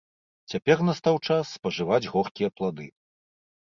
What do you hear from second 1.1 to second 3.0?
час спажываць горкія плады.